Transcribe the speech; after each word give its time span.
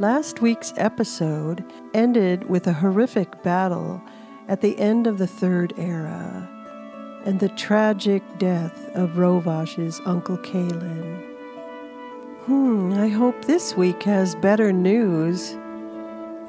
Last 0.00 0.42
week's 0.42 0.72
episode 0.76 1.64
ended 1.94 2.50
with 2.50 2.66
a 2.66 2.72
horrific 2.72 3.44
battle 3.44 4.02
at 4.48 4.60
the 4.60 4.76
end 4.76 5.06
of 5.06 5.18
the 5.18 5.26
Third 5.28 5.72
Era 5.76 6.50
and 7.24 7.38
the 7.38 7.50
tragic 7.50 8.24
death 8.36 8.90
of 8.96 9.10
Roevash's 9.10 10.00
Uncle 10.04 10.36
Kalen. 10.38 11.22
Hmm, 12.42 12.92
I 12.94 13.06
hope 13.06 13.44
this 13.44 13.76
week 13.76 14.02
has 14.02 14.34
better 14.34 14.72
news. 14.72 15.56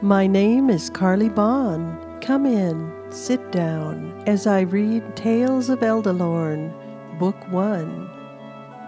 My 0.01 0.25
name 0.25 0.71
is 0.71 0.89
Carly 0.89 1.29
Bond. 1.29 2.23
Come 2.23 2.47
in, 2.47 2.91
sit 3.11 3.51
down, 3.51 4.23
as 4.25 4.47
I 4.47 4.61
read 4.61 5.15
Tales 5.15 5.69
of 5.69 5.81
Eldalorn, 5.81 6.73
Book 7.19 7.37
1. 7.51 8.09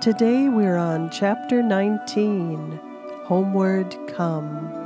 Today 0.02 0.50
we're 0.50 0.78
on 0.78 1.12
Chapter 1.12 1.62
19 1.62 2.87
Homeward 3.28 3.94
Come. 4.08 4.77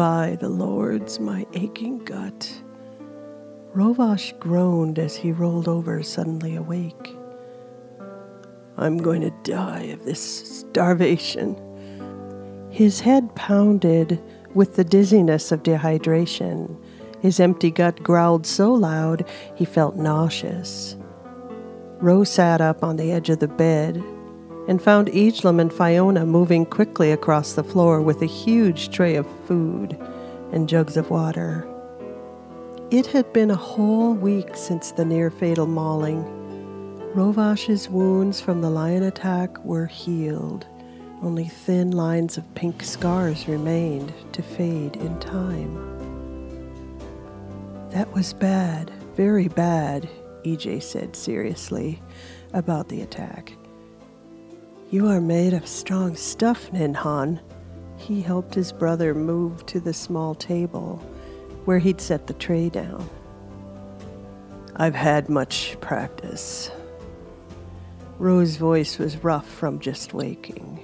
By 0.00 0.38
the 0.40 0.48
Lord's 0.48 1.20
my 1.20 1.46
aching 1.52 1.98
gut. 1.98 2.62
Roevash 3.74 4.32
groaned 4.40 4.98
as 4.98 5.14
he 5.14 5.30
rolled 5.30 5.68
over, 5.68 6.02
suddenly 6.02 6.56
awake. 6.56 7.14
I'm 8.78 8.96
going 8.96 9.20
to 9.20 9.34
die 9.42 9.90
of 9.92 10.06
this 10.06 10.22
starvation. 10.62 11.54
His 12.70 13.00
head 13.00 13.34
pounded 13.34 14.22
with 14.54 14.76
the 14.76 14.84
dizziness 14.84 15.52
of 15.52 15.64
dehydration. 15.64 16.82
His 17.20 17.38
empty 17.38 17.70
gut 17.70 18.02
growled 18.02 18.46
so 18.46 18.72
loud 18.72 19.28
he 19.54 19.66
felt 19.66 19.96
nauseous. 19.96 20.96
Ro 22.00 22.24
sat 22.24 22.62
up 22.62 22.82
on 22.82 22.96
the 22.96 23.12
edge 23.12 23.28
of 23.28 23.40
the 23.40 23.48
bed, 23.48 24.02
and 24.70 24.80
found 24.80 25.08
Egelam 25.08 25.60
and 25.60 25.72
Fionna 25.72 26.24
moving 26.24 26.64
quickly 26.64 27.10
across 27.10 27.54
the 27.54 27.64
floor 27.64 28.00
with 28.00 28.22
a 28.22 28.26
huge 28.26 28.90
tray 28.90 29.16
of 29.16 29.26
food 29.44 29.98
and 30.52 30.68
jugs 30.68 30.96
of 30.96 31.10
water. 31.10 31.66
It 32.92 33.06
had 33.06 33.32
been 33.32 33.50
a 33.50 33.56
whole 33.56 34.14
week 34.14 34.54
since 34.54 34.92
the 34.92 35.04
near 35.04 35.28
fatal 35.28 35.66
mauling. 35.66 36.22
Roevash's 37.16 37.88
wounds 37.88 38.40
from 38.40 38.60
the 38.60 38.70
lion 38.70 39.02
attack 39.02 39.58
were 39.64 39.86
healed. 39.86 40.68
Only 41.20 41.48
thin 41.48 41.90
lines 41.90 42.38
of 42.38 42.54
pink 42.54 42.84
scars 42.84 43.48
remained 43.48 44.12
to 44.34 44.40
fade 44.40 44.94
in 44.94 45.18
time. 45.18 45.74
That 47.90 48.12
was 48.14 48.34
bad, 48.34 48.92
very 49.16 49.48
bad, 49.48 50.08
EJ 50.44 50.84
said 50.84 51.16
seriously 51.16 52.00
about 52.52 52.88
the 52.88 53.02
attack. 53.02 53.52
You 54.90 55.06
are 55.06 55.20
made 55.20 55.52
of 55.52 55.68
strong 55.68 56.16
stuff, 56.16 56.72
Ninhan. 56.72 57.38
He 57.96 58.20
helped 58.22 58.56
his 58.56 58.72
brother 58.72 59.14
move 59.14 59.64
to 59.66 59.78
the 59.78 59.94
small 59.94 60.34
table 60.34 60.96
where 61.64 61.78
he'd 61.78 62.00
set 62.00 62.26
the 62.26 62.34
tray 62.34 62.70
down. 62.70 63.08
I've 64.74 64.96
had 64.96 65.28
much 65.28 65.76
practice. 65.80 66.72
Rose's 68.18 68.56
voice 68.56 68.98
was 68.98 69.22
rough 69.22 69.48
from 69.48 69.78
just 69.78 70.12
waking. 70.12 70.82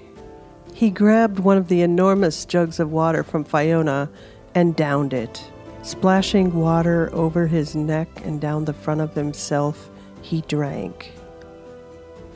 He 0.72 0.90
grabbed 0.90 1.40
one 1.40 1.56
of 1.56 1.66
the 1.66 1.82
enormous 1.82 2.44
jugs 2.44 2.78
of 2.78 2.92
water 2.92 3.24
from 3.24 3.42
Fionna 3.42 4.08
and 4.54 4.76
downed 4.76 5.14
it. 5.14 5.50
Splashing 5.82 6.54
water 6.54 7.10
over 7.12 7.48
his 7.48 7.74
neck 7.74 8.08
and 8.24 8.40
down 8.40 8.66
the 8.66 8.72
front 8.72 9.00
of 9.00 9.14
himself, 9.14 9.90
he 10.22 10.42
drank. 10.42 11.12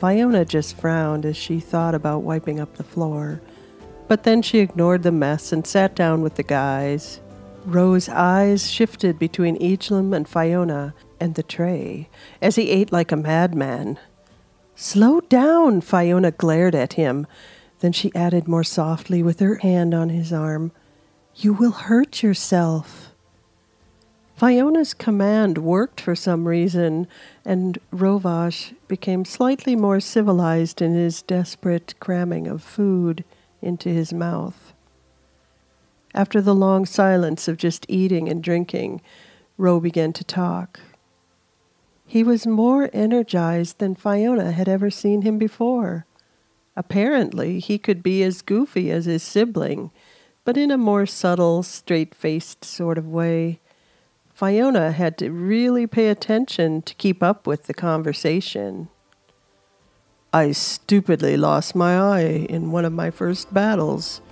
Fionna 0.00 0.46
just 0.46 0.78
frowned 0.78 1.26
as 1.26 1.36
she 1.36 1.60
thought 1.60 1.94
about 1.94 2.22
wiping 2.22 2.58
up 2.58 2.74
the 2.76 2.82
floor, 2.84 3.42
but 4.08 4.22
then 4.22 4.40
she 4.40 4.60
ignored 4.60 5.02
the 5.02 5.12
mess 5.12 5.52
and 5.52 5.66
sat 5.66 5.94
down 5.94 6.22
with 6.22 6.36
the 6.36 6.42
guys. 6.42 7.20
Ro's 7.66 8.08
eyes 8.08 8.70
shifted 8.70 9.18
between 9.18 9.58
Egelam 9.58 10.16
and 10.16 10.26
Fionna 10.26 10.94
and 11.20 11.34
the 11.34 11.42
tray 11.42 12.08
as 12.40 12.56
he 12.56 12.70
ate 12.70 12.90
like 12.90 13.12
a 13.12 13.16
madman. 13.16 13.98
Slow 14.74 15.20
down, 15.20 15.82
Fionna 15.82 16.30
glared 16.30 16.74
at 16.74 16.94
him. 16.94 17.26
Then 17.80 17.92
she 17.92 18.14
added 18.14 18.48
more 18.48 18.64
softly 18.64 19.22
with 19.22 19.40
her 19.40 19.56
hand 19.56 19.92
on 19.92 20.08
his 20.08 20.32
arm, 20.32 20.72
You 21.36 21.52
will 21.52 21.72
hurt 21.72 22.22
yourself. 22.22 23.09
Fionna's 24.40 24.94
command 24.94 25.58
worked 25.58 26.00
for 26.00 26.16
some 26.16 26.48
reason, 26.48 27.06
and 27.44 27.78
Roevash 27.92 28.72
became 28.88 29.26
slightly 29.26 29.76
more 29.76 30.00
civilized 30.00 30.80
in 30.80 30.94
his 30.94 31.20
desperate 31.20 31.92
cramming 32.00 32.46
of 32.46 32.62
food 32.62 33.22
into 33.60 33.90
his 33.90 34.14
mouth. 34.14 34.72
After 36.14 36.40
the 36.40 36.54
long 36.54 36.86
silence 36.86 37.48
of 37.48 37.58
just 37.58 37.84
eating 37.86 38.30
and 38.30 38.42
drinking, 38.42 39.02
Ro 39.58 39.78
began 39.78 40.14
to 40.14 40.24
talk. 40.24 40.80
He 42.06 42.24
was 42.24 42.46
more 42.46 42.88
energized 42.94 43.76
than 43.76 43.94
Fionna 43.94 44.52
had 44.52 44.70
ever 44.70 44.90
seen 44.90 45.20
him 45.20 45.36
before. 45.36 46.06
Apparently, 46.74 47.58
he 47.58 47.76
could 47.76 48.02
be 48.02 48.22
as 48.22 48.40
goofy 48.40 48.90
as 48.90 49.04
his 49.04 49.22
sibling, 49.22 49.90
but 50.46 50.56
in 50.56 50.70
a 50.70 50.78
more 50.78 51.04
subtle, 51.04 51.62
straight 51.62 52.14
faced 52.14 52.64
sort 52.64 52.96
of 52.96 53.06
way 53.06 53.60
Fionna 54.40 54.92
had 54.92 55.18
to 55.18 55.30
really 55.30 55.86
pay 55.86 56.08
attention 56.08 56.80
to 56.80 56.94
keep 56.94 57.22
up 57.22 57.46
with 57.46 57.64
the 57.64 57.74
conversation. 57.74 58.88
I 60.32 60.52
stupidly 60.52 61.36
lost 61.36 61.74
my 61.74 61.98
eye 61.98 62.46
in 62.48 62.72
one 62.72 62.86
of 62.86 62.92
my 62.94 63.10
first 63.10 63.52
battles, 63.52 64.22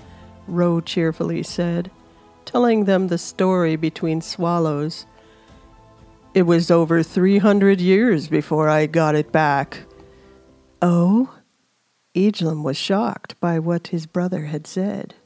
Ro 0.47 0.80
cheerfully 0.80 1.42
said, 1.42 1.91
telling 2.47 2.86
them 2.86 3.08
the 3.08 3.18
story 3.18 3.76
between 3.76 4.22
swallows. 4.22 5.04
It 6.32 6.44
was 6.44 6.70
over 6.70 7.02
300 7.02 7.78
years 7.78 8.28
before 8.28 8.66
I 8.66 8.86
got 8.86 9.14
it 9.14 9.30
back. 9.30 9.80
Oh? 10.80 11.34
Egelam 12.14 12.62
was 12.62 12.78
shocked 12.78 13.38
by 13.41 13.58
what 13.58 13.88
his 13.88 14.06
brother 14.06 14.47
had 14.47 14.66
said. 14.66 15.16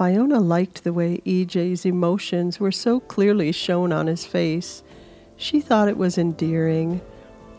Fionna 0.00 0.40
liked 0.40 0.82
the 0.82 0.94
way 0.94 1.18
EJ's 1.26 1.84
emotions 1.84 2.58
were 2.58 2.72
so 2.72 3.00
clearly 3.00 3.52
shown 3.52 3.92
on 3.92 4.06
his 4.06 4.24
face. 4.24 4.82
She 5.36 5.60
thought 5.60 5.88
it 5.90 5.98
was 5.98 6.16
endearing. 6.16 7.02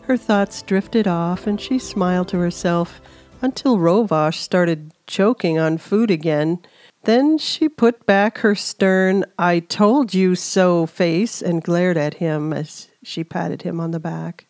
Her 0.06 0.16
thoughts 0.16 0.60
drifted 0.62 1.06
off, 1.06 1.46
and 1.46 1.60
she 1.60 1.78
smiled 1.78 2.26
to 2.30 2.38
herself 2.38 3.00
until 3.40 3.78
Roevash 3.78 4.40
started 4.40 4.92
choking 5.06 5.60
on 5.60 5.78
food 5.78 6.10
again. 6.10 6.58
Then 7.04 7.38
she 7.38 7.68
put 7.68 8.06
back 8.06 8.38
her 8.38 8.56
stern, 8.56 9.24
I 9.38 9.60
told 9.60 10.12
you 10.12 10.34
so 10.34 10.86
face 10.86 11.42
and 11.42 11.62
glared 11.62 11.96
at 11.96 12.14
him 12.14 12.52
as 12.52 12.88
she 13.04 13.22
patted 13.22 13.62
him 13.62 13.78
on 13.78 13.92
the 13.92 14.00
back. 14.00 14.46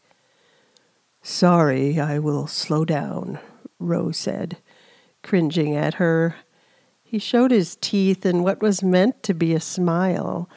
Sorry, 1.21 2.01
I 2.01 2.21
will 2.21 2.47
slow 2.47 2.87
down, 2.87 3.39
Ro 3.79 4.13
said, 4.13 4.57
cringing 5.23 5.77
at 5.77 5.95
her 5.95 6.37
he 7.13 7.19
showed 7.19 7.51
his 7.51 7.77
teeth 7.83 8.25
in 8.25 8.43
what 8.43 8.63
was 8.63 8.83
meant 8.83 9.23
to 9.23 9.35
be 9.35 9.53
a 9.53 9.61
smile, 9.61 10.49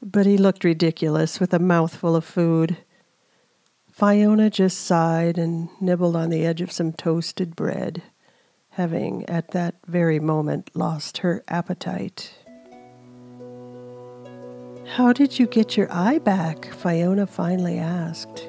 but 0.00 0.24
he 0.24 0.38
looked 0.38 0.64
ridiculous 0.64 1.38
with 1.38 1.52
a 1.52 1.58
mouthful 1.58 2.16
of 2.16 2.24
food. 2.24 2.78
Fionna 3.92 4.48
just 4.48 4.86
sighed 4.86 5.36
and 5.36 5.68
nibbled 5.82 6.16
on 6.16 6.30
the 6.30 6.46
edge 6.46 6.62
of 6.62 6.72
some 6.72 6.94
toasted 6.94 7.54
bread, 7.54 8.02
having 8.70 9.28
at 9.28 9.50
that 9.50 9.74
very 9.86 10.18
moment 10.18 10.70
lost 10.72 11.18
her 11.18 11.44
appetite. 11.46 12.32
How 14.86 15.12
did 15.12 15.38
you 15.38 15.46
get 15.46 15.76
your 15.76 15.92
eye 15.92 16.20
back? 16.20 16.72
Fionna 16.72 17.26
finally 17.26 17.78
asked, 17.78 18.48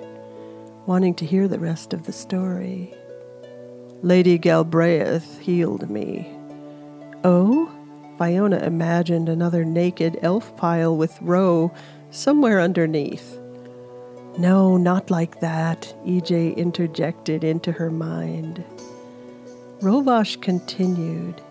wanting 0.86 1.14
to 1.16 1.26
hear 1.26 1.50
the 1.50 1.60
rest 1.60 1.92
of 1.92 2.06
the 2.06 2.14
story. 2.14 2.94
Lady 4.02 4.38
Galbraith 4.38 5.40
healed 5.40 5.90
me. 5.90 6.39
Oh? 7.24 7.72
Fionna 8.18 8.58
imagined 8.58 9.30
another 9.30 9.64
naked 9.64 10.20
elf 10.22 10.56
pile 10.58 10.96
with 10.96 11.22
Ro 11.22 11.72
somewhere 12.12 12.60
underneath. 12.60 13.40
No, 14.38 14.78
not 14.78 15.10
like 15.10 15.40
that, 15.40 15.94
EJ 16.06 16.56
interjected 16.56 17.44
into 17.44 17.72
her 17.72 17.90
mind. 17.90 18.64
Roevash 19.82 20.42
continued. 20.42 21.42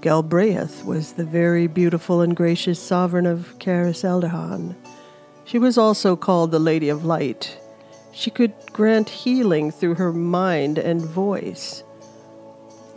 Galbraith 0.00 0.84
was 0.84 1.12
the 1.12 1.24
very 1.24 1.66
beautiful 1.66 2.20
and 2.20 2.36
gracious 2.36 2.78
sovereign 2.78 3.26
of 3.26 3.58
Caris 3.58 4.02
Eldahan. 4.02 4.74
She 5.44 5.58
was 5.58 5.76
also 5.76 6.16
called 6.16 6.50
the 6.50 6.58
Lady 6.58 6.88
of 6.88 7.04
Light. 7.04 7.58
She 8.12 8.30
could 8.30 8.52
grant 8.72 9.08
healing 9.08 9.70
through 9.70 9.94
her 9.94 10.12
mind 10.12 10.78
and 10.78 11.00
voice. 11.00 11.82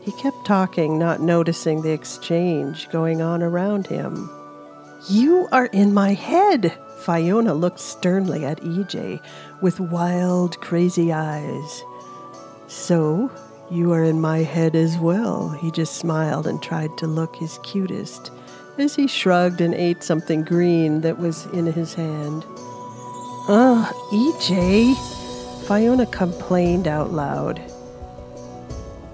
He 0.02 0.12
kept 0.14 0.46
talking, 0.46 0.98
not 0.98 1.22
noticing 1.22 1.82
the 1.82 1.92
exchange 1.92 2.90
going 2.90 3.22
on 3.22 3.44
around 3.44 3.88
him. 3.88 4.30
You 5.10 5.48
are 5.52 5.68
in 5.68 5.94
my 5.94 6.14
head! 6.14 6.78
Fionna 7.00 7.54
looked 7.54 7.80
sternly 7.80 8.46
at 8.46 8.62
EJ 8.62 9.20
with 9.62 9.80
wild, 9.80 10.60
crazy 10.62 11.12
eyes. 11.12 11.84
So, 12.68 13.32
you 13.72 13.92
are 13.94 14.04
in 14.04 14.22
my 14.22 14.40
head 14.40 14.76
as 14.76 14.98
well. 14.98 15.50
He 15.50 15.72
just 15.72 15.96
smiled 15.96 16.46
and 16.46 16.62
tried 16.62 16.98
to 16.98 17.08
look 17.08 17.36
his 17.36 17.60
cutest 17.64 18.32
as 18.78 18.96
he 18.96 19.08
shrugged 19.08 19.62
and 19.62 19.74
ate 19.74 20.04
something 20.04 20.44
green 20.44 21.02
that 21.02 21.20
was 21.20 21.46
in 21.48 21.66
his 21.66 21.94
hand. 21.94 22.46
Ugh, 23.48 23.94
EJ! 24.12 24.96
Fionna 25.66 26.06
complained 26.08 26.88
out 26.88 27.12
loud. 27.12 27.71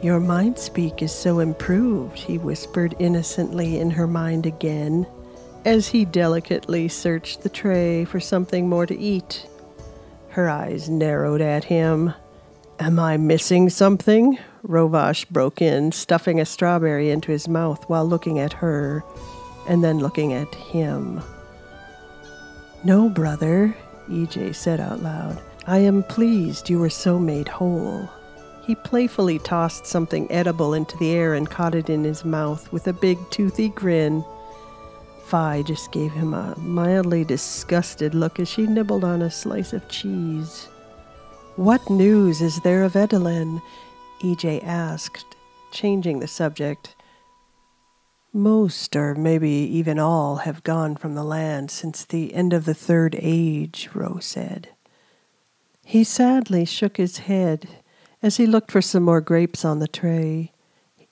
Your 0.01 0.19
mind 0.19 0.59
speak 0.59 1.01
is 1.01 1.11
so 1.11 1.39
improved, 1.39 2.19
he 2.19 2.38
whispered 2.38 2.95
innocently 2.99 3.79
in 3.79 3.89
her 3.89 4.05
mind 4.05 4.45
again, 4.45 5.07
as 5.65 5.88
he 5.88 6.05
delicately 6.05 6.88
searched 6.88 7.41
the 7.41 7.49
tray 7.49 8.05
for 8.05 8.19
something 8.19 8.69
more 8.69 8.85
to 8.85 8.97
eat. 8.97 9.47
Her 10.29 10.49
eyes 10.49 10.88
narrowed 10.88 11.41
at 11.41 11.63
him. 11.63 12.13
Am 12.79 12.99
I 12.99 13.17
missing 13.17 13.71
something? 13.71 14.38
Roevash 14.61 15.25
broke 15.31 15.63
in, 15.63 15.91
stuffing 15.91 16.39
a 16.39 16.45
strawberry 16.45 17.09
into 17.09 17.31
his 17.31 17.47
mouth 17.47 17.83
while 17.89 18.05
looking 18.05 18.38
at 18.38 18.53
her 18.53 19.03
and 19.67 19.83
then 19.83 19.97
looking 19.97 20.31
at 20.31 20.53
him. 20.53 21.21
No, 22.83 23.09
brother, 23.09 23.75
EJ 24.09 24.53
said 24.53 24.79
out 24.79 25.01
loud. 25.01 25.41
I 25.65 25.79
am 25.79 26.03
pleased 26.03 26.69
you 26.69 26.77
were 26.77 26.91
so 26.91 27.17
made 27.17 27.47
whole. 27.47 28.07
He 28.68 28.75
playfully 28.75 29.40
tossed 29.40 29.86
something 29.86 30.30
edible 30.30 30.74
into 30.74 30.98
the 30.98 31.12
air 31.12 31.34
and 31.34 31.50
caught 31.50 31.74
it 31.74 31.90
in 31.90 32.04
his 32.04 32.25
mouth 32.25 32.69
with 32.74 32.86
a 32.86 32.92
big 32.92 33.18
toothy 33.30 33.69
grin. 33.69 34.25
Fi 35.24 35.62
just 35.62 35.94
gave 35.94 36.12
him 36.12 36.34
a 36.34 36.54
mildly 36.60 37.24
disgusted 37.24 38.14
look 38.14 38.42
as 38.42 38.50
she 38.50 38.68
nibbled 38.68 39.06
on 39.06 39.22
a 39.22 39.31
slice 39.31 39.72
of 39.72 39.88
cheese. 39.88 40.66
What 41.56 41.90
news 41.90 42.42
is 42.42 42.60
there 42.60 42.84
of 42.84 42.92
Edelin? 42.92 43.62
EJ 44.19 44.66
asked, 44.66 45.38
changing 45.72 46.19
the 46.19 46.28
subject. 46.28 46.94
Most, 48.34 48.98
or 48.98 49.16
maybe 49.16 49.50
even 49.50 49.98
all, 49.98 50.38
have 50.38 50.62
gone 50.64 50.98
from 50.98 51.16
the 51.16 51.24
land 51.24 51.72
since 51.72 52.04
the 52.04 52.34
end 52.34 52.52
of 52.52 52.66
the 52.66 52.74
Third 52.74 53.16
Age, 53.18 53.88
Ro 53.94 54.19
said. 54.19 54.72
He 55.86 56.04
sadly 56.04 56.66
shook 56.66 56.98
his 56.98 57.19
head 57.19 57.69
as 58.22 58.38
he 58.38 58.46
looked 58.46 58.72
for 58.72 58.81
some 58.81 59.04
more 59.04 59.22
grapes 59.22 59.64
on 59.64 59.80
the 59.80 59.88
tray. 59.88 60.52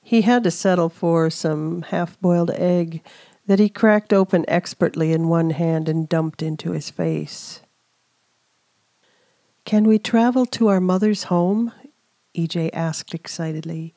He 0.01 0.21
had 0.21 0.43
to 0.43 0.51
settle 0.51 0.89
for 0.89 1.29
some 1.29 1.83
half 1.83 2.19
boiled 2.19 2.51
egg 2.51 3.01
that 3.47 3.59
he 3.59 3.69
cracked 3.69 4.13
open 4.13 4.45
expertly 4.47 5.11
in 5.11 5.27
one 5.27 5.51
hand 5.51 5.87
and 5.87 6.09
dumped 6.09 6.41
into 6.41 6.71
his 6.71 6.89
face. 6.89 7.61
Can 9.65 9.85
we 9.85 9.97
travel 9.97 10.45
to 10.47 10.67
our 10.67 10.79
mother's 10.79 11.23
home? 11.23 11.71
EJ 12.35 12.69
asked 12.73 13.13
excitedly. 13.13 13.93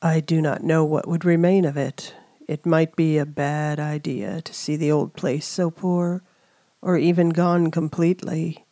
I 0.00 0.20
do 0.20 0.40
not 0.40 0.62
know 0.62 0.84
what 0.84 1.08
would 1.08 1.24
remain 1.24 1.64
of 1.64 1.76
it. 1.76 2.14
It 2.46 2.64
might 2.64 2.96
be 2.96 3.18
a 3.18 3.26
bad 3.26 3.78
idea 3.78 4.40
to 4.40 4.54
see 4.54 4.76
the 4.76 4.90
old 4.90 5.14
place 5.14 5.46
so 5.46 5.70
poor, 5.70 6.22
or 6.80 6.96
even 6.96 7.30
gone 7.30 7.70
completely. 7.70 8.64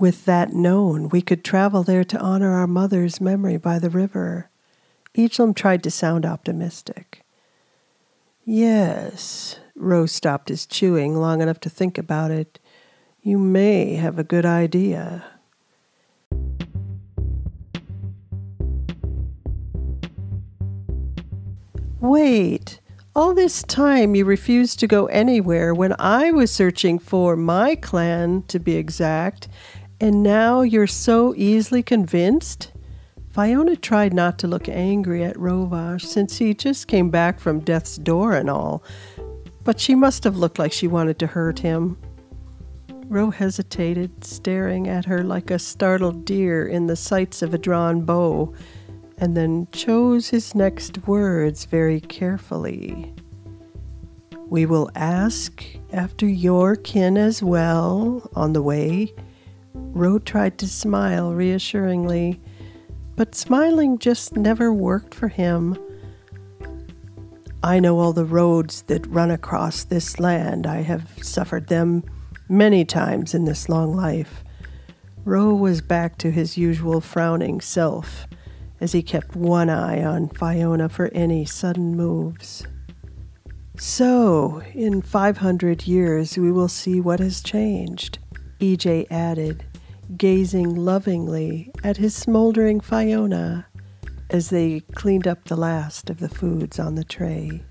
With 0.00 0.24
that 0.24 0.54
known, 0.54 1.10
we 1.10 1.20
could 1.20 1.44
travel 1.44 1.82
there 1.82 2.04
to 2.04 2.18
honor 2.18 2.54
our 2.54 2.66
mother's 2.66 3.20
memory 3.20 3.58
by 3.58 3.78
the 3.78 3.90
river. 3.90 4.48
Eachlam 5.14 5.54
tried 5.54 5.82
to 5.82 5.90
sound 5.90 6.24
optimistic. 6.24 7.22
Yes, 8.42 9.60
Rose 9.76 10.10
stopped 10.10 10.48
his 10.48 10.64
chewing 10.64 11.16
long 11.16 11.42
enough 11.42 11.60
to 11.60 11.68
think 11.68 11.98
about 11.98 12.30
it. 12.30 12.58
You 13.20 13.36
may 13.36 13.96
have 13.96 14.18
a 14.18 14.24
good 14.24 14.46
idea. 14.46 15.22
Wait, 22.00 22.80
all 23.14 23.34
this 23.34 23.62
time 23.64 24.14
you 24.14 24.24
refused 24.24 24.80
to 24.80 24.86
go 24.86 25.04
anywhere 25.08 25.74
when 25.74 25.94
I 25.98 26.30
was 26.30 26.50
searching 26.50 26.98
for 26.98 27.36
my 27.36 27.74
clan, 27.74 28.44
to 28.48 28.58
be 28.58 28.76
exact, 28.76 29.46
and 30.00 30.22
now 30.22 30.62
you're 30.62 30.86
so 30.86 31.34
easily 31.36 31.82
convinced? 31.82 32.72
Fionna 33.30 33.76
tried 33.76 34.12
not 34.12 34.38
to 34.38 34.48
look 34.48 34.68
angry 34.68 35.22
at 35.22 35.36
Roevash 35.36 36.02
since 36.04 36.38
he 36.38 36.54
just 36.54 36.88
came 36.88 37.10
back 37.10 37.38
from 37.38 37.60
death's 37.60 37.96
door 37.96 38.32
and 38.32 38.50
all, 38.50 38.82
but 39.62 39.78
she 39.78 39.94
must 39.94 40.24
have 40.24 40.36
looked 40.36 40.58
like 40.58 40.72
she 40.72 40.88
wanted 40.88 41.18
to 41.20 41.26
hurt 41.28 41.60
him. 41.60 41.96
Ro 43.06 43.30
hesitated, 43.30 44.24
staring 44.24 44.88
at 44.88 45.04
her 45.04 45.22
like 45.22 45.50
a 45.50 45.58
startled 45.58 46.24
deer 46.24 46.66
in 46.66 46.86
the 46.86 46.96
sights 46.96 47.42
of 47.42 47.52
a 47.52 47.58
drawn 47.58 48.02
bow, 48.02 48.54
and 49.18 49.36
then 49.36 49.68
chose 49.72 50.30
his 50.30 50.54
next 50.54 51.06
words 51.06 51.66
very 51.66 52.00
carefully. 52.00 53.12
We 54.46 54.66
will 54.66 54.90
ask 54.94 55.64
after 55.92 56.26
your 56.26 56.74
kin 56.74 57.16
as 57.16 57.42
well 57.42 58.28
on 58.34 58.52
the 58.54 58.62
way 58.62 59.14
Ro 59.74 60.18
tried 60.18 60.58
to 60.58 60.68
smile 60.68 61.32
reassuringly, 61.32 62.40
but 63.16 63.34
smiling 63.34 63.98
just 63.98 64.36
never 64.36 64.72
worked 64.72 65.14
for 65.14 65.28
him. 65.28 65.76
I 67.62 67.78
know 67.78 67.98
all 67.98 68.12
the 68.12 68.24
roads 68.24 68.82
that 68.82 69.06
run 69.06 69.30
across 69.30 69.84
this 69.84 70.18
land. 70.18 70.66
I 70.66 70.80
have 70.82 71.08
suffered 71.22 71.66
them 71.66 72.04
many 72.48 72.84
times 72.84 73.34
in 73.34 73.44
this 73.44 73.68
long 73.68 73.94
life. 73.94 74.42
Ro 75.24 75.54
was 75.54 75.82
back 75.82 76.16
to 76.18 76.30
his 76.30 76.56
usual 76.56 77.00
frowning 77.00 77.60
self 77.60 78.26
as 78.80 78.92
he 78.92 79.02
kept 79.02 79.36
one 79.36 79.68
eye 79.68 80.02
on 80.02 80.28
Fionna 80.28 80.88
for 80.88 81.08
any 81.08 81.44
sudden 81.44 81.94
moves. 81.94 82.66
So, 83.76 84.62
in 84.74 85.02
500 85.02 85.86
years, 85.86 86.38
we 86.38 86.50
will 86.50 86.68
see 86.68 87.00
what 87.00 87.20
has 87.20 87.42
changed. 87.42 88.18
EJ 88.60 89.06
added, 89.10 89.64
gazing 90.16 90.74
lovingly 90.74 91.72
at 91.82 91.96
his 91.96 92.14
smoldering 92.14 92.78
Fionna 92.78 93.66
as 94.28 94.50
they 94.50 94.80
cleaned 94.94 95.26
up 95.26 95.44
the 95.44 95.56
last 95.56 96.10
of 96.10 96.20
the 96.20 96.28
foods 96.28 96.78
on 96.78 96.94
the 96.94 97.04
tray. 97.04 97.62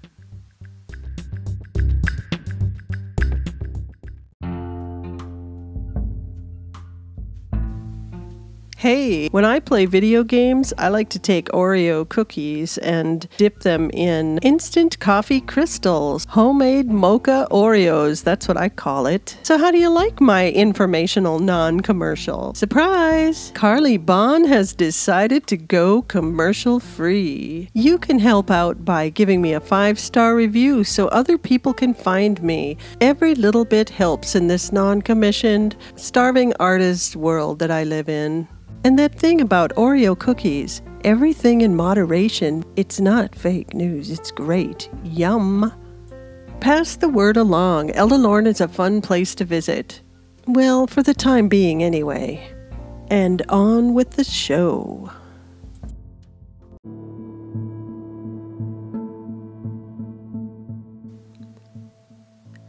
Hey, 8.79 9.27
when 9.27 9.43
I 9.43 9.59
play 9.59 9.87
video 9.87 10.23
games, 10.23 10.71
I 10.77 10.87
like 10.87 11.09
to 11.09 11.19
take 11.19 11.49
Oreo 11.49 12.07
cookies 12.07 12.77
and 12.77 13.27
dip 13.35 13.59
them 13.59 13.89
in 13.91 14.37
instant 14.37 14.97
coffee 14.99 15.41
crystals, 15.41 16.25
homemade 16.29 16.87
mocha 16.87 17.45
Oreos. 17.51 18.23
That's 18.23 18.47
what 18.47 18.55
I 18.55 18.69
call 18.69 19.05
it. 19.05 19.37
So, 19.43 19.57
how 19.57 19.71
do 19.71 19.77
you 19.77 19.89
like 19.89 20.21
my 20.21 20.51
informational 20.51 21.39
non 21.39 21.81
commercial? 21.81 22.53
Surprise! 22.53 23.51
Carly 23.53 23.97
Bond 23.97 24.47
has 24.47 24.73
decided 24.73 25.45
to 25.47 25.57
go 25.57 26.03
commercial 26.03 26.79
free. 26.79 27.67
You 27.73 27.97
can 27.97 28.17
help 28.17 28.49
out 28.49 28.85
by 28.85 29.09
giving 29.09 29.41
me 29.41 29.51
a 29.51 29.59
five 29.59 29.99
star 29.99 30.37
review 30.37 30.85
so 30.85 31.09
other 31.09 31.37
people 31.37 31.73
can 31.73 31.93
find 31.93 32.41
me. 32.41 32.77
Every 33.01 33.35
little 33.35 33.65
bit 33.65 33.89
helps 33.89 34.35
in 34.35 34.47
this 34.47 34.71
non 34.71 35.01
commissioned, 35.01 35.75
starving 35.97 36.53
artist 36.61 37.17
world 37.17 37.59
that 37.59 37.71
I 37.71 37.83
live 37.83 38.07
in. 38.07 38.47
And 38.85 38.97
that 38.97 39.15
thing 39.15 39.41
about 39.41 39.75
Oreo 39.75 40.17
cookies, 40.17 40.81
everything 41.03 41.61
in 41.61 41.75
moderation, 41.75 42.63
it's 42.77 42.99
not 42.99 43.35
fake 43.35 43.73
news. 43.73 44.09
It's 44.09 44.31
great. 44.31 44.89
Yum. 45.03 45.73
Pass 46.61 46.95
the 46.95 47.09
word 47.09 47.35
along. 47.35 47.89
Eldalorn 47.89 48.47
is 48.47 48.61
a 48.61 48.67
fun 48.67 49.01
place 49.01 49.35
to 49.35 49.45
visit. 49.45 50.01
Well, 50.47 50.87
for 50.87 51.03
the 51.03 51.13
time 51.13 51.49
being, 51.49 51.83
anyway. 51.83 52.41
And 53.09 53.41
on 53.49 53.93
with 53.93 54.11
the 54.11 54.23
show. 54.23 55.11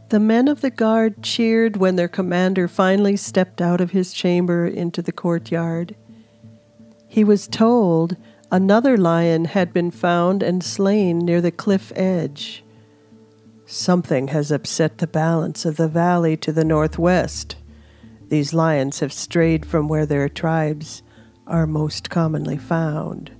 The 0.09 0.19
men 0.19 0.49
of 0.49 0.59
the 0.59 0.69
guard 0.69 1.23
cheered 1.23 1.77
when 1.77 1.95
their 1.95 2.09
commander 2.09 2.67
finally 2.67 3.15
stepped 3.15 3.61
out 3.61 3.79
of 3.79 3.91
his 3.91 4.11
chamber 4.11 4.67
into 4.67 5.01
the 5.01 5.13
courtyard. 5.13 5.95
He 7.11 7.25
was 7.25 7.45
told 7.45 8.15
another 8.53 8.97
lion 8.97 9.43
had 9.43 9.73
been 9.73 9.91
found 9.91 10.41
and 10.41 10.63
slain 10.63 11.19
near 11.19 11.41
the 11.41 11.51
cliff 11.51 11.91
edge. 11.93 12.63
Something 13.65 14.29
has 14.29 14.49
upset 14.49 14.99
the 14.99 15.07
balance 15.07 15.65
of 15.65 15.75
the 15.75 15.89
valley 15.89 16.37
to 16.37 16.53
the 16.53 16.63
northwest. 16.63 17.57
These 18.29 18.53
lions 18.53 19.01
have 19.01 19.11
strayed 19.11 19.65
from 19.65 19.89
where 19.89 20.05
their 20.05 20.29
tribes 20.29 21.03
are 21.45 21.67
most 21.67 22.09
commonly 22.09 22.57
found. 22.57 23.31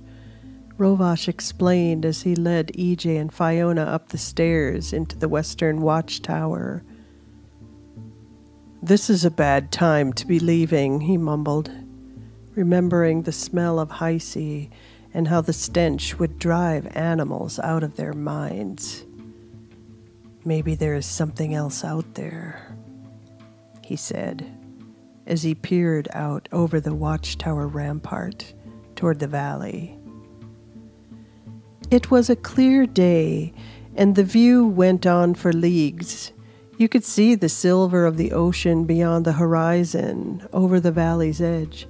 Roevash 0.76 1.26
explained 1.26 2.04
as 2.04 2.24
he 2.24 2.36
led 2.36 2.72
EJ 2.74 3.18
and 3.18 3.32
Fionna 3.32 3.84
up 3.84 4.10
the 4.10 4.18
stairs 4.18 4.92
into 4.92 5.16
the 5.16 5.30
western 5.30 5.80
watchtower. 5.80 6.84
This 8.82 9.08
is 9.08 9.24
a 9.24 9.30
bad 9.30 9.72
time 9.72 10.12
to 10.12 10.26
be 10.26 10.38
leaving, 10.38 11.00
he 11.00 11.16
mumbled, 11.16 11.70
remembering 12.54 13.22
the 13.22 13.32
smell 13.32 13.78
of 13.78 13.90
Hisey 13.90 14.70
and 15.14 15.28
how 15.28 15.40
the 15.40 15.52
stench 15.52 16.18
would 16.18 16.38
drive 16.38 16.88
animals 16.96 17.58
out 17.58 17.82
of 17.82 17.96
their 17.96 18.12
minds. 18.12 19.04
Maybe 20.44 20.74
there 20.74 20.94
is 20.94 21.06
something 21.06 21.54
else 21.54 21.84
out 21.84 22.14
there, 22.14 22.76
he 23.84 23.96
said, 23.96 24.46
as 25.26 25.42
he 25.42 25.54
peered 25.54 26.08
out 26.12 26.48
over 26.50 26.80
the 26.80 26.94
watchtower 26.94 27.68
rampart 27.68 28.52
toward 28.96 29.20
the 29.20 29.28
valley. 29.28 29.96
It 31.90 32.10
was 32.10 32.30
a 32.30 32.36
clear 32.36 32.86
day, 32.86 33.52
and 33.94 34.16
the 34.16 34.24
view 34.24 34.66
went 34.66 35.06
on 35.06 35.34
for 35.34 35.52
leagues. 35.52 36.32
You 36.78 36.88
could 36.88 37.04
see 37.04 37.34
the 37.34 37.50
silver 37.50 38.06
of 38.06 38.16
the 38.16 38.32
ocean 38.32 38.84
beyond 38.84 39.26
the 39.26 39.34
horizon, 39.34 40.48
over 40.52 40.80
the 40.80 40.90
valley's 40.90 41.40
edge. 41.40 41.86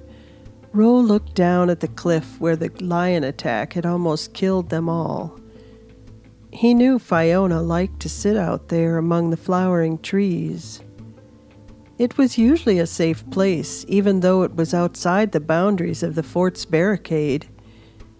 Ro 0.73 0.95
looked 0.95 1.35
down 1.35 1.69
at 1.69 1.81
the 1.81 1.87
cliff 1.87 2.41
where 2.41 2.55
the 2.55 2.71
lion 2.83 3.23
attack 3.23 3.73
had 3.73 3.85
almost 3.85 4.33
killed 4.33 4.69
them 4.69 4.89
all. 4.89 5.39
He 6.51 6.73
knew 6.73 6.97
Fionna 6.97 7.61
liked 7.61 7.99
to 8.01 8.09
sit 8.09 8.35
out 8.35 8.69
there 8.69 8.97
among 8.97 9.29
the 9.29 9.37
flowering 9.37 9.99
trees. 9.99 10.81
It 11.99 12.17
was 12.17 12.39
usually 12.39 12.79
a 12.79 12.87
safe 12.87 13.29
place, 13.29 13.85
even 13.87 14.21
though 14.21 14.41
it 14.41 14.55
was 14.55 14.73
outside 14.73 15.31
the 15.31 15.39
boundaries 15.39 16.01
of 16.01 16.15
the 16.15 16.23
fort's 16.23 16.65
barricade. 16.65 17.47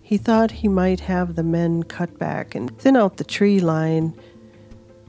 He 0.03 0.17
thought 0.17 0.51
he 0.51 0.67
might 0.67 0.99
have 0.99 1.33
the 1.33 1.43
men 1.43 1.81
cut 1.81 2.19
back 2.19 2.53
and 2.53 2.77
thin 2.77 2.95
out 2.95 3.17
the 3.17 3.23
tree 3.23 3.59
line 3.59 4.13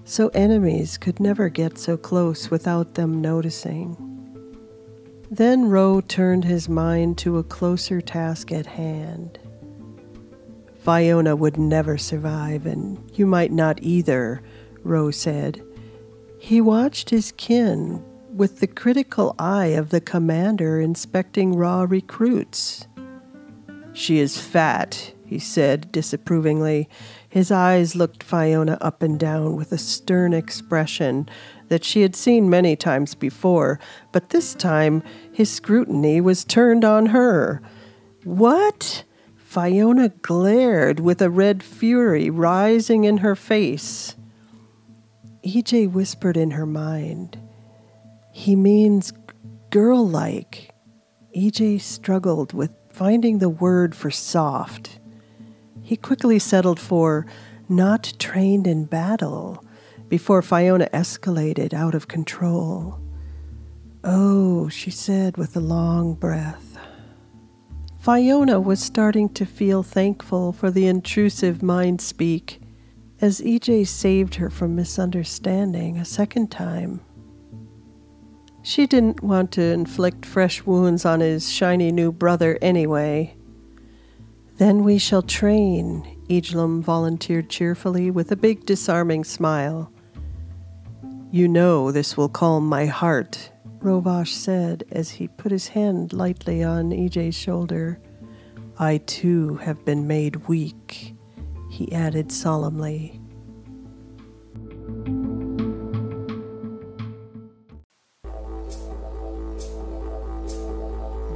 so 0.04 0.28
enemies 0.28 0.96
could 0.96 1.20
never 1.20 1.50
get 1.50 1.76
so 1.76 1.98
close 1.98 2.50
without 2.50 2.94
them 2.94 3.20
noticing. 3.20 4.13
Then 5.30 5.68
Ro 5.68 6.00
turned 6.00 6.44
his 6.44 6.68
mind 6.68 7.18
to 7.18 7.38
a 7.38 7.44
closer 7.44 8.00
task 8.00 8.52
at 8.52 8.66
hand. 8.66 9.38
Fionna 10.84 11.34
would 11.34 11.56
never 11.56 11.96
survive, 11.96 12.66
and 12.66 12.98
you 13.14 13.26
might 13.26 13.50
not 13.50 13.82
either, 13.82 14.42
Ro 14.82 15.10
said. 15.10 15.62
He 16.38 16.60
watched 16.60 17.08
his 17.08 17.32
kin 17.32 18.04
with 18.34 18.60
the 18.60 18.66
critical 18.66 19.34
eye 19.38 19.68
of 19.68 19.90
the 19.90 20.00
commander 20.00 20.78
inspecting 20.80 21.56
raw 21.56 21.86
recruits. 21.88 22.86
She 23.94 24.18
is 24.18 24.38
fat, 24.38 25.14
he 25.24 25.38
said 25.38 25.90
disapprovingly. 25.90 26.88
His 27.28 27.50
eyes 27.50 27.96
looked 27.96 28.22
Fionna 28.22 28.76
up 28.80 29.02
and 29.02 29.18
down 29.18 29.56
with 29.56 29.72
a 29.72 29.78
stern 29.78 30.34
expression 30.34 31.28
that 31.68 31.84
she 31.84 32.02
had 32.02 32.14
seen 32.14 32.50
many 32.50 32.76
times 32.76 33.14
before, 33.14 33.78
but 34.12 34.30
this 34.30 34.54
time 34.54 35.02
his 35.32 35.50
scrutiny 35.50 36.20
was 36.20 36.44
turned 36.44 36.84
on 36.84 37.06
her. 37.06 37.62
What? 38.24 39.04
Fionna 39.36 40.08
glared 40.08 41.00
with 41.00 41.22
a 41.22 41.30
red 41.30 41.62
fury 41.62 42.28
rising 42.28 43.04
in 43.04 43.18
her 43.18 43.36
face. 43.36 44.16
EJ 45.44 45.92
whispered 45.92 46.36
in 46.36 46.52
her 46.52 46.66
mind, 46.66 47.38
He 48.32 48.56
means 48.56 49.12
girl 49.70 50.06
like. 50.06 50.70
EJ 51.36 51.80
struggled 51.80 52.52
with 52.52 52.70
finding 52.90 53.38
the 53.38 53.48
word 53.48 53.94
for 53.94 54.10
soft. 54.10 54.98
He 55.82 55.96
quickly 55.96 56.38
settled 56.38 56.80
for 56.80 57.26
not 57.68 58.14
trained 58.18 58.66
in 58.66 58.84
battle 58.84 59.63
before 60.14 60.42
Fionna 60.42 60.88
escalated 60.92 61.74
out 61.74 61.92
of 61.92 62.06
control. 62.06 63.00
Oh, 64.04 64.68
she 64.68 64.88
said 64.88 65.36
with 65.36 65.56
a 65.56 65.60
long 65.76 66.14
breath. 66.14 66.78
Fionna 67.98 68.60
was 68.60 68.78
starting 68.78 69.28
to 69.30 69.44
feel 69.44 69.82
thankful 69.82 70.52
for 70.52 70.70
the 70.70 70.86
intrusive 70.86 71.64
mind 71.64 72.00
speak 72.00 72.60
as 73.20 73.40
EJ 73.40 73.88
saved 73.88 74.36
her 74.36 74.48
from 74.50 74.76
misunderstanding 74.76 75.98
a 75.98 76.04
second 76.04 76.48
time. 76.48 77.00
She 78.62 78.86
didn't 78.86 79.20
want 79.20 79.50
to 79.54 79.62
inflict 79.62 80.24
fresh 80.24 80.64
wounds 80.64 81.04
on 81.04 81.18
his 81.18 81.50
shiny 81.50 81.90
new 81.90 82.12
brother 82.12 82.56
anyway. 82.62 83.34
Then 84.58 84.84
we 84.84 84.98
shall 84.98 85.22
train, 85.22 86.24
Ejlum 86.28 86.82
volunteered 86.82 87.50
cheerfully 87.50 88.12
with 88.12 88.30
a 88.30 88.36
big 88.36 88.64
disarming 88.64 89.24
smile. 89.24 89.90
You 91.34 91.48
know 91.48 91.90
this 91.90 92.16
will 92.16 92.28
calm 92.28 92.68
my 92.68 92.86
heart, 92.86 93.50
Roevash 93.80 94.32
said 94.32 94.84
as 94.92 95.10
he 95.10 95.26
put 95.26 95.50
his 95.50 95.66
hand 95.66 96.12
lightly 96.12 96.62
on 96.62 96.90
EJ's 96.90 97.34
shoulder. 97.34 97.98
I 98.78 98.98
too 98.98 99.56
have 99.56 99.84
been 99.84 100.06
made 100.06 100.46
weak, 100.46 101.16
he 101.72 101.90
added 101.90 102.30
solemnly. 102.30 103.20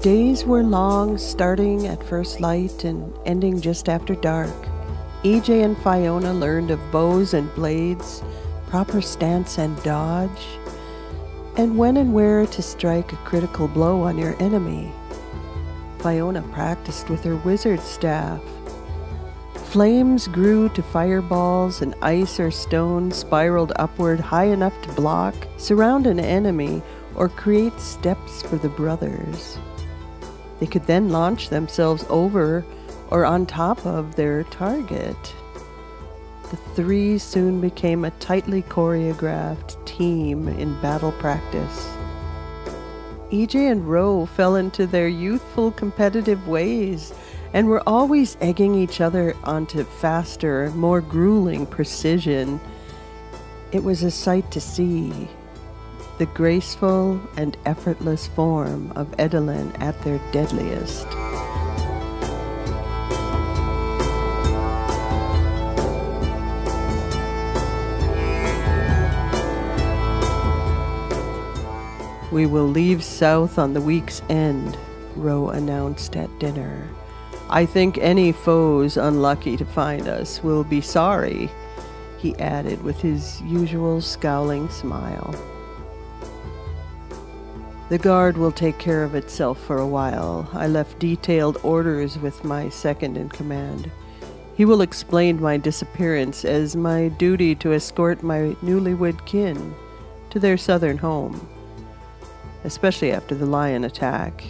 Days 0.00 0.44
were 0.44 0.62
long, 0.62 1.18
starting 1.18 1.88
at 1.88 2.04
first 2.04 2.38
light 2.40 2.84
and 2.84 3.12
ending 3.26 3.60
just 3.60 3.88
after 3.88 4.14
dark. 4.14 4.54
EJ 5.24 5.64
and 5.64 5.76
Fionna 5.78 6.32
learned 6.32 6.70
of 6.70 6.78
bows 6.92 7.34
and 7.34 7.52
blades, 7.56 8.22
proper 8.68 9.00
stance 9.00 9.58
and 9.58 9.82
dodge, 9.82 10.46
and 11.56 11.76
when 11.76 11.96
and 11.96 12.12
where 12.12 12.46
to 12.46 12.62
strike 12.62 13.12
a 13.12 13.16
critical 13.16 13.66
blow 13.66 14.02
on 14.02 14.18
your 14.18 14.40
enemy. 14.40 14.92
Fionna 15.98 16.42
practiced 16.52 17.08
with 17.08 17.24
her 17.24 17.36
wizard 17.36 17.80
staff. 17.80 18.40
Flames 19.54 20.28
grew 20.28 20.68
to 20.70 20.82
fireballs, 20.82 21.82
and 21.82 21.94
ice 22.02 22.38
or 22.38 22.50
stone 22.50 23.10
spiraled 23.10 23.72
upward 23.76 24.20
high 24.20 24.46
enough 24.46 24.80
to 24.82 24.92
block, 24.92 25.34
surround 25.56 26.06
an 26.06 26.20
enemy, 26.20 26.82
or 27.14 27.28
create 27.28 27.78
steps 27.80 28.42
for 28.42 28.56
the 28.56 28.68
brothers. 28.68 29.58
They 30.60 30.66
could 30.66 30.84
then 30.84 31.10
launch 31.10 31.48
themselves 31.48 32.04
over 32.08 32.64
or 33.10 33.24
on 33.24 33.46
top 33.46 33.84
of 33.86 34.14
their 34.14 34.44
target. 34.44 35.16
The 36.50 36.56
three 36.74 37.18
soon 37.18 37.60
became 37.60 38.04
a 38.04 38.10
tightly 38.12 38.62
choreographed 38.62 39.84
team 39.84 40.48
in 40.48 40.80
battle 40.80 41.12
practice. 41.12 41.86
EJ 43.30 43.70
and 43.70 43.86
Ro 43.86 44.24
fell 44.24 44.56
into 44.56 44.86
their 44.86 45.08
youthful 45.08 45.70
competitive 45.72 46.48
ways 46.48 47.12
and 47.52 47.68
were 47.68 47.82
always 47.86 48.38
egging 48.40 48.74
each 48.74 49.02
other 49.02 49.36
onto 49.44 49.84
faster, 49.84 50.70
more 50.70 51.02
grueling 51.02 51.66
precision. 51.66 52.58
It 53.70 53.84
was 53.84 54.02
a 54.02 54.10
sight 54.10 54.50
to 54.52 54.60
see. 54.60 55.28
The 56.16 56.26
graceful 56.26 57.20
and 57.36 57.58
effortless 57.66 58.26
form 58.26 58.92
of 58.92 59.10
Edelin 59.18 59.78
at 59.80 60.00
their 60.02 60.18
deadliest. 60.32 61.06
We 72.30 72.44
will 72.46 72.66
leave 72.66 73.02
south 73.02 73.58
on 73.58 73.72
the 73.72 73.80
week's 73.80 74.20
end, 74.28 74.76
Ro 75.16 75.48
announced 75.48 76.14
at 76.14 76.38
dinner. 76.38 76.88
I 77.48 77.64
think 77.64 77.96
any 77.98 78.32
foes 78.32 78.98
unlucky 78.98 79.56
to 79.56 79.64
find 79.64 80.06
us 80.06 80.42
will 80.42 80.62
be 80.62 80.82
sorry, 80.82 81.50
he 82.18 82.36
added 82.36 82.82
with 82.82 83.00
his 83.00 83.40
usual 83.42 84.02
scowling 84.02 84.68
smile. 84.68 85.34
The 87.88 87.96
guard 87.96 88.36
will 88.36 88.52
take 88.52 88.78
care 88.78 89.02
of 89.02 89.14
itself 89.14 89.58
for 89.64 89.78
a 89.78 89.86
while. 89.86 90.50
I 90.52 90.66
left 90.66 90.98
detailed 90.98 91.56
orders 91.62 92.18
with 92.18 92.44
my 92.44 92.68
second 92.68 93.16
in 93.16 93.30
command. 93.30 93.90
He 94.54 94.66
will 94.66 94.82
explain 94.82 95.40
my 95.40 95.56
disappearance 95.56 96.44
as 96.44 96.76
my 96.76 97.08
duty 97.08 97.54
to 97.54 97.72
escort 97.72 98.22
my 98.22 98.54
newlywed 98.62 99.24
kin 99.24 99.74
to 100.28 100.38
their 100.38 100.58
southern 100.58 100.98
home, 100.98 101.48
especially 102.64 103.12
after 103.12 103.34
the 103.34 103.46
lion 103.46 103.84
attack. 103.84 104.44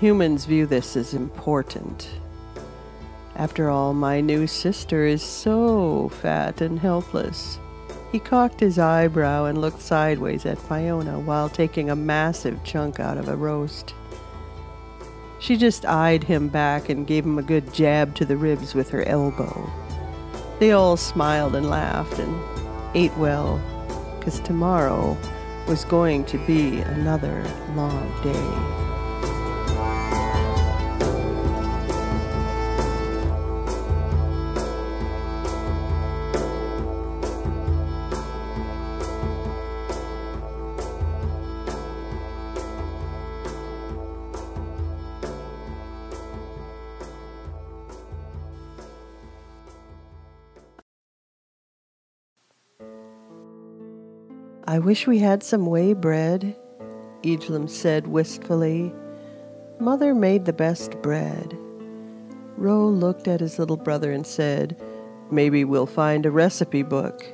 Humans 0.00 0.46
view 0.46 0.66
this 0.66 0.96
as 0.96 1.14
important. 1.14 2.08
After 3.36 3.70
all, 3.70 3.94
my 3.94 4.20
new 4.20 4.46
sister 4.46 5.04
is 5.04 5.22
so 5.22 6.10
fat 6.20 6.60
and 6.60 6.78
helpless. 6.78 7.58
He 8.12 8.18
cocked 8.18 8.60
his 8.60 8.78
eyebrow 8.78 9.44
and 9.44 9.60
looked 9.60 9.80
sideways 9.80 10.44
at 10.44 10.58
Fionna 10.58 11.20
while 11.20 11.48
taking 11.48 11.90
a 11.90 11.96
massive 11.96 12.62
chunk 12.64 12.98
out 12.98 13.18
of 13.18 13.28
a 13.28 13.36
roast. 13.36 13.94
She 15.38 15.56
just 15.56 15.86
eyed 15.86 16.24
him 16.24 16.48
back 16.48 16.88
and 16.88 17.06
gave 17.06 17.24
him 17.24 17.38
a 17.38 17.42
good 17.42 17.72
jab 17.72 18.14
to 18.16 18.24
the 18.24 18.36
ribs 18.36 18.74
with 18.74 18.90
her 18.90 19.04
elbow. 19.04 19.70
They 20.58 20.72
all 20.72 20.96
smiled 20.96 21.54
and 21.54 21.70
laughed 21.70 22.18
and 22.18 22.38
ate 22.94 23.16
well, 23.16 23.60
because 24.18 24.40
tomorrow 24.40 25.16
was 25.66 25.84
going 25.84 26.24
to 26.26 26.38
be 26.46 26.80
another 26.80 27.42
long 27.74 28.10
day. 28.22 28.89
I 54.70 54.78
wish 54.78 55.08
we 55.08 55.18
had 55.18 55.42
some 55.42 55.66
whey 55.66 55.94
bread, 55.94 56.54
Egelim 57.24 57.68
said 57.68 58.06
wistfully. 58.06 58.94
Mother 59.80 60.14
made 60.14 60.44
the 60.44 60.52
best 60.52 60.92
bread. 61.02 61.58
Ro 62.56 62.86
looked 62.86 63.26
at 63.26 63.40
his 63.40 63.58
little 63.58 63.76
brother 63.76 64.12
and 64.12 64.24
said, 64.24 64.80
Maybe 65.28 65.64
we'll 65.64 65.86
find 65.86 66.24
a 66.24 66.30
recipe 66.30 66.84
book. 66.84 67.26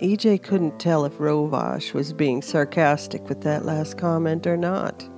EJ 0.00 0.44
couldn't 0.44 0.78
tell 0.78 1.04
if 1.04 1.18
Roevash 1.18 1.92
was 1.92 2.12
being 2.12 2.40
sarcastic 2.40 3.28
with 3.28 3.40
that 3.40 3.64
last 3.64 3.98
comment 3.98 4.46
or 4.46 4.56
not. 4.56 5.08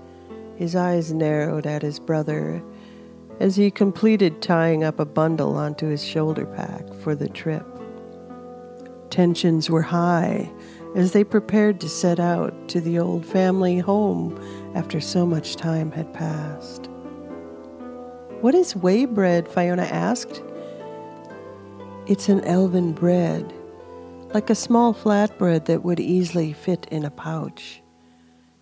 His 0.56 0.74
eyes 0.74 1.12
narrowed 1.12 1.66
at 1.66 1.82
his 1.82 2.00
brother 2.00 2.62
as 3.40 3.56
he 3.56 3.70
completed 3.70 4.40
tying 4.40 4.84
up 4.84 4.98
a 4.98 5.04
bundle 5.04 5.54
onto 5.56 5.86
his 5.86 6.02
shoulder 6.02 6.46
pack 6.46 6.94
for 6.94 7.14
the 7.14 7.28
trip. 7.28 7.66
Tensions 9.10 9.68
were 9.68 9.82
high 9.82 10.50
as 10.94 11.12
they 11.12 11.24
prepared 11.24 11.80
to 11.80 11.88
set 11.88 12.18
out 12.18 12.68
to 12.68 12.80
the 12.80 12.98
old 12.98 13.24
family 13.24 13.78
home 13.78 14.38
after 14.74 15.00
so 15.00 15.24
much 15.24 15.56
time 15.56 15.92
had 15.92 16.12
passed. 16.12 16.88
What 18.40 18.54
is 18.54 18.74
whey 18.74 19.04
bread? 19.04 19.48
Fionna 19.48 19.82
asked. 19.82 20.42
It's 22.06 22.28
an 22.28 22.42
elven 22.44 22.92
bread, 22.92 23.52
like 24.34 24.50
a 24.50 24.54
small 24.54 24.94
flatbread 24.94 25.66
that 25.66 25.84
would 25.84 26.00
easily 26.00 26.52
fit 26.52 26.86
in 26.90 27.04
a 27.04 27.10
pouch. 27.10 27.82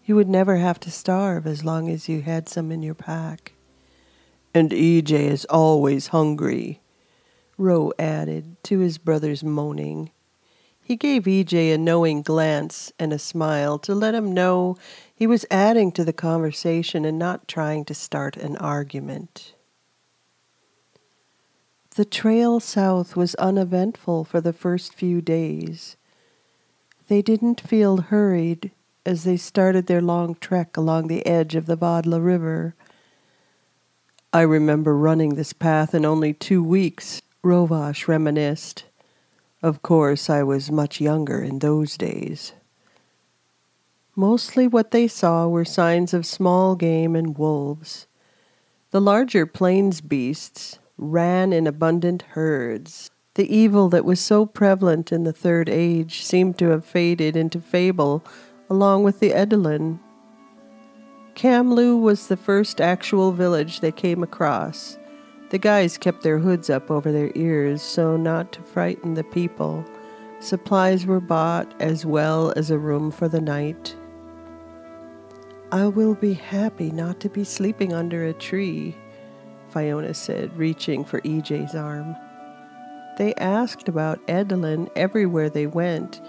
You 0.04 0.16
would 0.16 0.28
never 0.28 0.56
have 0.56 0.80
to 0.80 0.90
starve 0.90 1.47
as 1.47 1.64
long 1.64 1.88
as 1.88 2.08
you 2.08 2.23
had 2.23 2.49
some 2.49 2.73
in 2.73 2.82
your 2.82 2.94
pack. 2.94 3.52
And 4.52 4.70
EJ 4.70 5.12
is 5.12 5.44
always 5.47 6.08
hungry, 6.08 6.80
Ro 7.56 7.93
added 7.99 8.56
to 8.64 8.80
his 8.80 8.99
brother's 8.99 9.45
moaning. 9.45 10.10
He 10.89 10.97
gave 10.97 11.25
EJ 11.25 11.75
a 11.75 11.77
knowing 11.77 12.23
glance 12.23 12.95
and 12.99 13.13
a 13.13 13.19
smile 13.19 13.79
to 13.81 13.95
let 13.95 14.15
him 14.15 14.33
know 14.33 14.79
he 15.15 15.27
was 15.27 15.45
adding 15.51 15.93
to 15.93 16.03
the 16.03 16.15
conversation 16.15 17.05
and 17.05 17.19
not 17.19 17.47
trying 17.47 17.85
to 17.85 17.95
start 17.95 18.39
an 18.39 18.57
argument. 18.57 19.53
The 21.95 22.07
trail 22.07 22.59
south 22.59 23.17
was 23.17 23.35
uneventful 23.35 24.25
for 24.25 24.41
the 24.41 24.55
first 24.55 24.95
few 24.95 25.21
days. 25.21 25.99
They 27.09 27.21
didn't 27.21 27.61
feel 27.61 27.99
hurried 27.99 28.71
as 29.05 29.25
they 29.25 29.37
started 29.37 29.89
their 29.89 30.01
long 30.01 30.37
trek 30.37 30.79
along 30.79 31.09
the 31.09 31.27
edge 31.27 31.55
of 31.55 31.67
the 31.67 31.77
Vadla 31.77 32.19
River. 32.19 32.75
I 34.33 34.41
remember 34.41 34.97
running 34.97 35.35
this 35.35 35.53
path 35.53 35.95
in 35.95 36.07
only 36.07 36.33
two 36.33 36.65
weeks, 36.65 37.21
Roevash 37.45 38.09
reminisced. 38.09 38.85
Of 39.62 39.82
course, 39.82 40.30
I 40.30 40.42
was 40.42 40.71
much 40.71 41.00
younger 41.00 41.42
in 41.42 41.58
those 41.58 41.97
days. 41.97 42.52
Mostly 44.14 44.68
what 44.68 44.90
they 44.90 45.08
saw 45.08 45.49
were 45.49 45.64
signs 45.64 46.14
of 46.14 46.26
small 46.26 46.76
game 46.76 47.16
and 47.16 47.36
wolves. 47.36 48.06
The 48.90 49.00
larger 49.00 49.47
plains 49.47 50.00
beasts 50.00 50.78
ran 50.97 51.52
in 51.52 51.66
abundant 51.66 52.23
herds. 52.30 53.10
The 53.34 53.54
evil 53.54 53.88
that 53.90 54.04
was 54.04 54.21
so 54.21 54.47
prevalent 54.47 55.12
in 55.12 55.25
the 55.25 55.32
Third 55.32 55.68
Age 55.68 56.25
seemed 56.25 56.58
to 56.58 56.71
have 56.71 56.84
faded 56.84 57.36
into 57.36 57.60
fable 57.60 58.25
along 58.68 59.04
with 59.04 59.21
the 59.21 59.30
Edelin. 59.30 60.00
Kamlu 61.34 62.00
was 62.00 62.26
the 62.26 62.36
first 62.36 62.80
actual 62.80 63.30
village 63.30 63.78
they 63.78 63.92
came 63.92 64.23
across, 64.25 64.98
the 65.50 65.58
guys 65.58 65.97
kept 65.97 66.23
their 66.23 66.39
hoods 66.39 66.69
up 66.69 66.91
over 66.91 67.11
their 67.11 67.32
ears 67.34 67.80
so 67.80 68.17
not 68.17 68.52
to 68.52 68.63
frighten 68.63 69.15
the 69.15 69.25
people. 69.25 69.84
Supplies 70.41 71.06
were 71.06 71.21
bought 71.21 71.73
as 71.80 72.04
well 72.04 72.52
as 72.56 72.71
a 72.71 72.78
room 72.78 73.11
for 73.11 73.28
the 73.28 73.41
night. 73.41 73.97
I 75.73 75.87
will 75.87 76.15
be 76.15 76.34
happy 76.34 76.91
not 76.91 77.21
to 77.21 77.28
be 77.28 77.45
sleeping 77.45 77.93
under 77.93 78.25
a 78.25 78.32
tree, 78.32 78.97
Fionna 79.69 80.15
said, 80.15 80.56
reaching 80.56 81.04
for 81.04 81.21
EJ's 81.23 81.75
arm. 81.75 82.17
They 83.19 83.34
asked 83.34 83.89
about 83.89 84.25
Edelin 84.28 84.89
everywhere 84.97 85.50
they 85.50 85.67
went, 85.67 86.21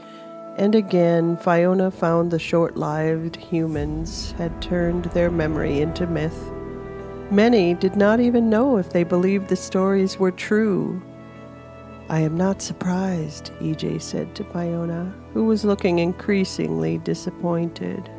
and 0.58 0.76
again 0.76 1.38
Fionna 1.38 1.92
found 1.92 2.32
the 2.32 2.40
short 2.40 2.76
lived 2.76 3.36
humans 3.36 4.32
had 4.38 4.62
turned 4.62 5.06
their 5.06 5.30
memory 5.30 5.80
into 5.80 6.08
myth. 6.08 6.52
Many 7.32 7.76
did 7.76 7.96
not 7.96 8.20
even 8.20 8.50
know 8.50 8.78
if 8.78 8.90
they 8.90 9.04
believed 9.04 9.50
the 9.50 9.56
stories 9.56 10.18
were 10.18 10.32
true. 10.32 11.00
I 12.10 12.22
am 12.22 12.36
not 12.36 12.60
surprised, 12.60 13.52
EJ 13.60 14.02
said 14.02 14.34
to 14.34 14.44
Fionna, 14.46 15.14
who 15.34 15.46
was 15.46 15.64
looking 15.64 16.00
increasingly 16.00 16.98
disappointed. 16.98 18.10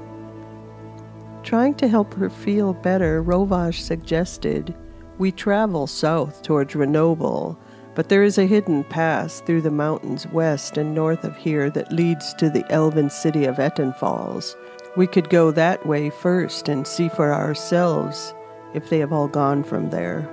Trying 1.43 1.75
to 1.75 1.89
help 1.89 2.15
her 2.15 2.31
feel 2.31 2.73
better, 2.73 3.21
Roevash 3.21 3.81
suggested, 3.81 4.77
We 5.19 5.33
travel 5.33 5.89
south 5.89 6.43
towards 6.43 6.77
Renoble, 6.77 7.59
but 7.97 8.09
there 8.09 8.23
is 8.23 8.39
a 8.39 8.47
hidden 8.47 8.85
pass 8.85 9.41
through 9.41 9.63
the 9.63 9.73
mountains 9.73 10.29
west 10.29 10.79
and 10.79 10.95
north 10.95 11.25
of 11.25 11.37
here 11.37 11.69
that 11.71 11.91
leads 11.93 12.33
to 12.35 12.49
the 12.49 12.65
elven 12.71 13.11
city 13.11 13.45
of 13.47 13.57
Ettenfalls. 13.57 14.55
We 14.97 15.09
could 15.09 15.29
go 15.31 15.51
that 15.51 15.85
way 15.85 16.11
first 16.11 16.69
and 16.69 16.87
see 16.87 17.09
for 17.09 17.35
ourselves 17.35 18.35
if 18.75 18.89
they 18.89 18.99
have 18.99 19.13
all 19.13 19.29
gone 19.29 19.65
from 19.65 19.91
there. 19.91 20.29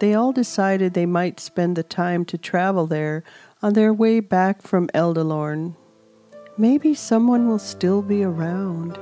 They 0.00 0.14
all 0.14 0.32
decided 0.32 0.94
they 0.94 1.06
might 1.06 1.38
spend 1.38 1.76
the 1.76 1.84
time 1.84 2.24
to 2.24 2.36
travel 2.38 2.86
there 2.86 3.22
on 3.62 3.74
their 3.74 3.94
way 3.94 4.20
back 4.20 4.60
from 4.60 4.88
Eldalorn. 4.88 5.76
Maybe 6.58 6.94
someone 6.94 7.48
will 7.48 7.60
still 7.60 8.02
be 8.02 8.24
around. 8.24 8.98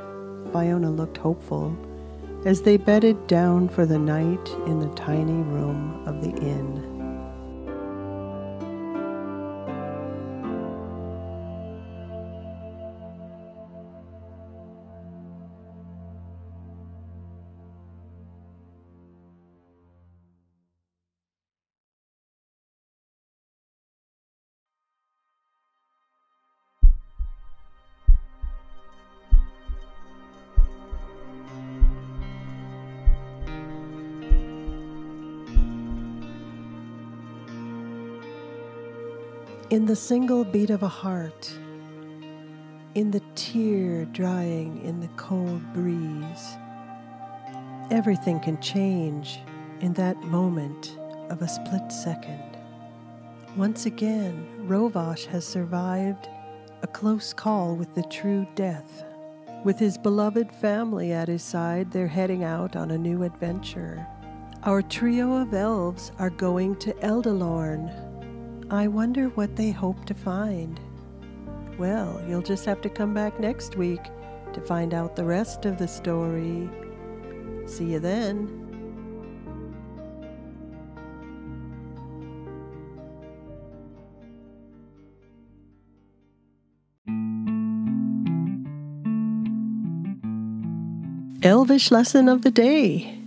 Fionna 0.52 0.90
looked 0.90 1.16
hopeful 1.16 1.76
as 2.44 2.62
they 2.62 2.76
bedded 2.76 3.26
down 3.26 3.68
for 3.68 3.86
the 3.86 3.98
night 3.98 4.48
in 4.66 4.78
the 4.78 4.94
tiny 4.94 5.32
room 5.32 6.06
of 6.06 6.22
the 6.22 6.30
inn. 6.42 6.89
In 39.70 39.86
the 39.86 39.94
single 39.94 40.44
beat 40.44 40.70
of 40.70 40.82
a 40.82 40.88
heart, 40.88 41.56
in 42.96 43.12
the 43.12 43.22
tear 43.36 44.04
drying 44.06 44.82
in 44.82 44.98
the 44.98 45.06
cold 45.16 45.62
breeze. 45.72 46.56
Everything 47.92 48.40
can 48.40 48.60
change 48.60 49.38
in 49.80 49.92
that 49.92 50.16
moment 50.24 50.98
of 51.28 51.40
a 51.40 51.46
split 51.46 51.92
second. 51.92 52.58
Once 53.56 53.86
again, 53.86 54.44
Roevash 54.66 55.26
has 55.26 55.46
survived 55.46 56.28
a 56.82 56.88
close 56.88 57.32
call 57.32 57.76
with 57.76 57.94
the 57.94 58.02
true 58.10 58.48
death. 58.56 59.04
With 59.64 59.78
his 59.78 59.96
beloved 59.96 60.50
family 60.50 61.12
at 61.12 61.28
his 61.28 61.44
side, 61.44 61.92
they're 61.92 62.08
heading 62.08 62.42
out 62.42 62.74
on 62.74 62.90
a 62.90 62.98
new 62.98 63.22
adventure. 63.22 64.04
Our 64.64 64.82
trio 64.82 65.34
of 65.34 65.54
elves 65.54 66.10
are 66.18 66.30
going 66.30 66.74
to 66.80 66.92
Eldalorn. 66.94 68.09
I 68.72 68.86
wonder 68.86 69.30
what 69.30 69.56
they 69.56 69.72
hope 69.72 70.04
to 70.06 70.14
find. 70.14 70.78
Well, 71.76 72.22
you'll 72.28 72.40
just 72.40 72.64
have 72.66 72.80
to 72.82 72.88
come 72.88 73.12
back 73.12 73.40
next 73.40 73.76
week 73.76 74.00
to 74.52 74.60
find 74.60 74.94
out 74.94 75.16
the 75.16 75.24
rest 75.24 75.66
of 75.66 75.76
the 75.76 75.88
story. 75.88 76.70
See 77.66 77.86
you 77.86 77.98
then. 77.98 78.48
Elvish 91.42 91.90
lesson 91.90 92.28
of 92.28 92.42
the 92.42 92.50
day. 92.52 93.19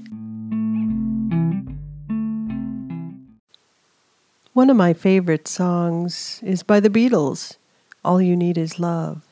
One 4.54 4.70
of 4.70 4.78
my 4.78 4.94
favorite 4.94 5.48
songs 5.48 6.39
is 6.44 6.62
by 6.62 6.80
the 6.80 6.89
Beatles, 6.89 7.58
All 8.06 8.22
You 8.22 8.36
Need 8.36 8.56
Is 8.56 8.78
Love. 8.78 9.24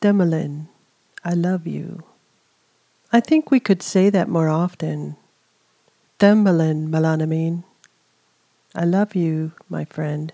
Demelin, 0.00 0.68
I 1.22 1.34
love 1.34 1.66
you. 1.66 2.02
I 3.12 3.20
think 3.20 3.50
we 3.50 3.60
could 3.60 3.82
say 3.82 4.08
that 4.08 4.26
more 4.26 4.48
often. 4.48 5.16
Demelin, 6.18 6.88
Melanamin. 6.88 7.64
I 8.74 8.84
love 8.86 9.14
you, 9.14 9.52
my 9.68 9.84
friend. 9.84 10.32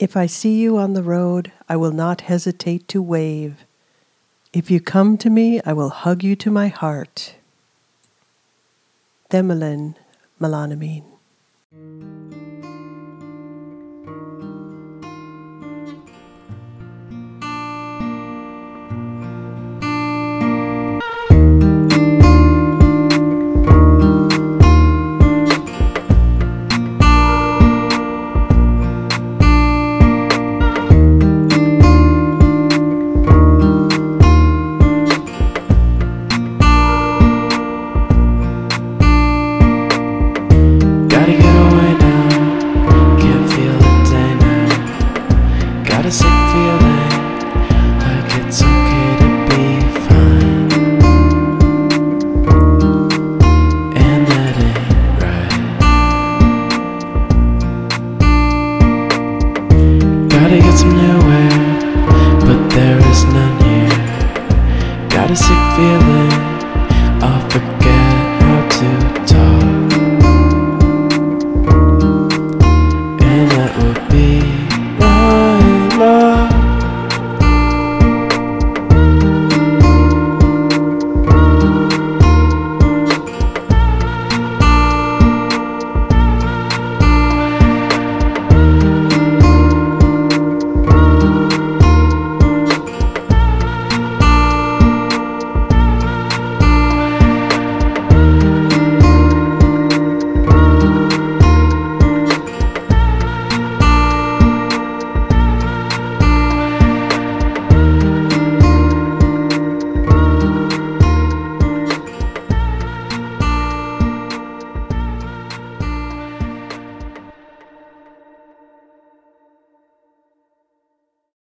If 0.00 0.16
I 0.16 0.26
see 0.26 0.58
you 0.58 0.78
on 0.78 0.94
the 0.94 1.04
road, 1.04 1.52
I 1.68 1.76
will 1.76 1.92
not 1.92 2.22
hesitate 2.22 2.88
to 2.88 3.00
wave. 3.00 3.64
If 4.52 4.68
you 4.68 4.80
come 4.80 5.16
to 5.18 5.30
me, 5.30 5.60
I 5.64 5.72
will 5.72 5.90
hug 5.90 6.24
you 6.24 6.34
to 6.34 6.50
my 6.50 6.66
heart. 6.66 7.36
Demelin, 9.30 9.94
Melanamin. 10.40 11.15